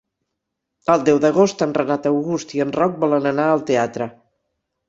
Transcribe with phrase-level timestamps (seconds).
[0.93, 4.13] El deu d'agost en Renat August i en Roc volen anar al teatre.